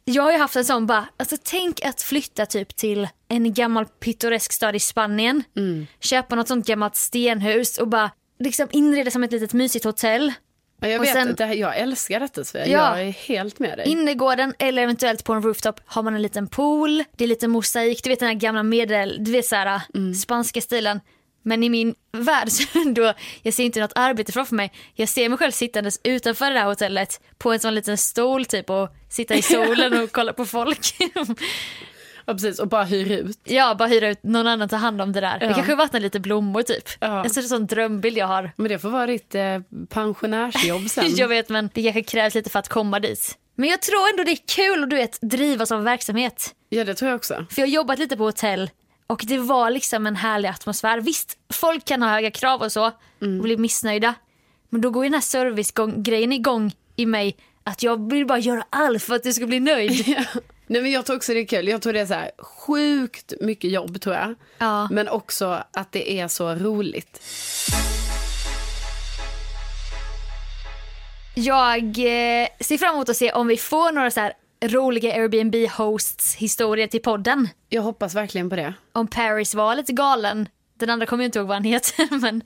[0.04, 3.85] Jag har ju haft en sån bara, alltså tänk att flytta typ till en gammal
[3.87, 5.44] pittoresk stad i Spanien.
[5.57, 5.87] Mm.
[6.00, 10.33] Köpa något sånt gammalt stenhus och bara liksom inreda som ett litet mysigt hotell.
[10.81, 12.66] Ja, Jag Och vet, sen- det här, jag älskar detta Sofia.
[12.66, 12.98] Ja.
[12.98, 13.88] Jag är helt med dig.
[13.88, 18.04] Innergården eller eventuellt på en rooftop har man en liten pool, det är lite mosaik,
[18.04, 20.14] du vet den här gamla medel, du vet såhär Mm.
[20.14, 21.00] spanska stilen.
[21.48, 24.72] Men i min värld så då, jag ser inte något arbete framför mig.
[24.94, 28.70] Jag ser mig själv sittandes utanför det här hotellet på en sån liten stol typ
[28.70, 30.94] och sitta i solen och kolla på folk.
[32.26, 33.38] Ja, precis, och bara hyr ut.
[33.44, 35.38] ja, bara hyra ut någon annan ta hand om det där.
[35.40, 35.48] Ja.
[35.48, 36.88] Det kanske vattnar lite blommor typ.
[37.00, 37.24] Ja.
[37.24, 38.52] En sån, drömbild jag har.
[38.56, 41.16] Men det får vara ditt eh, pensionärsjobb sen.
[41.16, 43.38] Jag vet men det kanske krävs lite för att komma dit.
[43.54, 46.54] Men jag tror ändå det är kul att du vet drivas av verksamhet.
[46.68, 47.46] Ja, det tror jag också.
[47.50, 48.70] För jag har jobbat lite på hotell
[49.08, 51.00] och det var liksom en härlig atmosfär.
[51.00, 52.92] Visst, folk kan ha höga krav och så och
[53.42, 54.14] bli missnöjda.
[54.68, 58.64] Men då går ju den här servicegrejen igång i mig att jag vill bara göra
[58.70, 60.06] allt för att du ska bli nöjd.
[60.66, 61.68] Nej, men jag tror också det är kul.
[61.68, 64.34] Jag tror det är så här sjukt mycket jobb tror jag.
[64.58, 64.88] Ja.
[64.90, 67.22] Men också att det är så roligt.
[71.34, 76.36] Jag eh, ser fram emot att se om vi får några så här roliga Airbnb-hosts
[76.36, 77.48] historier till podden.
[77.68, 78.74] Jag hoppas verkligen på det.
[78.92, 80.48] Om Paris var lite galen.
[80.78, 82.42] Den andra kommer jag inte ihåg vad han heter men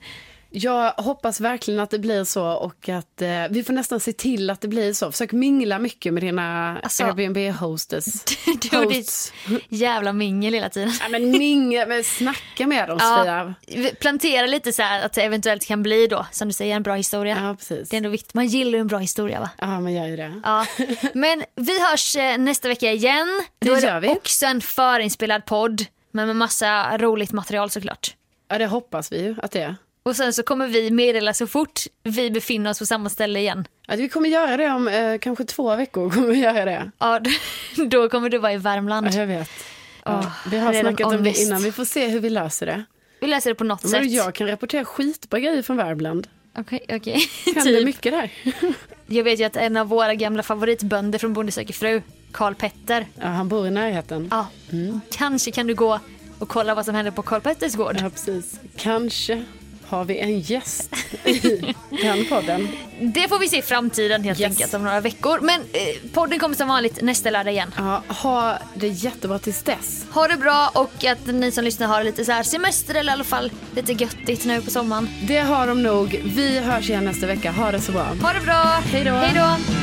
[0.55, 4.49] Jag hoppas verkligen att det blir så och att eh, vi får nästan se till
[4.49, 5.11] att det blir så.
[5.11, 8.23] Försök mingla mycket med dina Alltså- Airbnb-hostess.
[8.71, 9.33] du och ditt
[9.69, 10.91] jävla mingel hela tiden.
[11.01, 13.53] Ja, men mingla, men snacka med dem Sofia.
[13.67, 16.83] Ja, plantera lite så här att det eventuellt kan bli då, som du säger, en
[16.83, 17.37] bra historia.
[17.43, 17.89] Ja, precis.
[17.89, 18.33] Det är ändå viktigt.
[18.33, 19.49] Man gillar ju en bra historia va?
[19.57, 20.41] Ja, man gör ju det.
[20.43, 20.65] Ja.
[21.13, 23.27] Men vi hörs eh, nästa vecka igen.
[23.59, 24.07] Det Då är gör vi.
[24.09, 25.85] också en förinspelad podd.
[26.11, 28.15] Men med massa roligt material såklart.
[28.49, 29.75] Ja, det hoppas vi ju att det är.
[30.03, 33.67] Och sen så kommer vi meddela så fort vi befinner oss på samma ställe igen.
[33.87, 36.09] Att vi kommer göra det om eh, kanske två veckor.
[36.09, 36.91] kommer vi göra det.
[36.97, 37.19] Ja,
[37.87, 39.07] då kommer du vara i Värmland.
[39.07, 39.49] Ja, jag vet.
[40.05, 41.61] Ja, vi har snackat om det innan.
[41.63, 42.83] Vi får se hur vi löser det.
[43.19, 44.11] Vi läser det på något Men sätt.
[44.11, 46.27] jag kan rapportera skitbra grejer från Värmland.
[46.57, 47.29] Okej, okej.
[47.45, 47.85] Händer typ.
[47.85, 48.31] mycket där.
[49.07, 53.05] Jag vet ju att en av våra gamla favoritbönder från Bonde söker fru, Karl Petter.
[53.19, 54.27] Ja, han bor i närheten.
[54.31, 54.47] Ja,
[55.11, 55.99] kanske kan du gå
[56.39, 57.97] och kolla vad som händer på Karl Petters gård.
[58.01, 58.59] Ja, precis.
[58.77, 59.43] Kanske
[59.95, 62.67] har vi en gäst i den podden.
[62.99, 64.49] Det får vi se i framtiden helt Yes.
[64.49, 65.39] enkelt om några veckor.
[65.41, 67.73] Men eh, podden kommer som vanligt nästa lördag igen.
[67.77, 70.05] Ja, ha det jättebra tills dess.
[70.13, 73.13] Ha det bra och att ni som lyssnar har lite så här semester eller i
[73.13, 75.09] alla fall lite göttigt nu på sommaren.
[75.27, 76.21] Det har de nog.
[76.35, 77.51] Vi hörs igen nästa vecka.
[77.51, 78.03] Ha det så bra.
[78.21, 78.81] Ha det bra!
[78.91, 79.11] Hej då.
[79.11, 79.82] Hej då!